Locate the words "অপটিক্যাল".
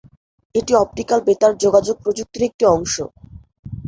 0.75-1.19